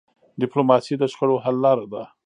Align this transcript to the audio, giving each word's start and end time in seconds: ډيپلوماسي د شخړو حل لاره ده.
ډيپلوماسي 0.41 0.93
د 0.97 1.03
شخړو 1.11 1.35
حل 1.43 1.55
لاره 1.65 1.85
ده. 1.93 2.03